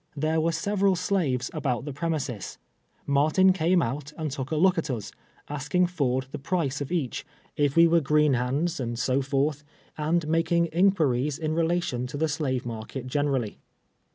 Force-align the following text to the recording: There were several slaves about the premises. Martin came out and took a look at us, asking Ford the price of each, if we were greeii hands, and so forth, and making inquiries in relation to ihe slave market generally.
There 0.17 0.41
were 0.41 0.51
several 0.51 0.95
slaves 0.95 1.51
about 1.53 1.85
the 1.85 1.93
premises. 1.93 2.57
Martin 3.05 3.53
came 3.53 3.83
out 3.83 4.11
and 4.17 4.31
took 4.31 4.49
a 4.49 4.55
look 4.55 4.79
at 4.79 4.89
us, 4.89 5.11
asking 5.47 5.85
Ford 5.85 6.25
the 6.31 6.39
price 6.39 6.81
of 6.81 6.91
each, 6.91 7.23
if 7.55 7.75
we 7.75 7.85
were 7.85 8.01
greeii 8.01 8.33
hands, 8.35 8.79
and 8.79 8.97
so 8.97 9.21
forth, 9.21 9.63
and 9.99 10.27
making 10.27 10.65
inquiries 10.73 11.37
in 11.37 11.53
relation 11.53 12.07
to 12.07 12.17
ihe 12.17 12.31
slave 12.31 12.65
market 12.65 13.05
generally. 13.05 13.59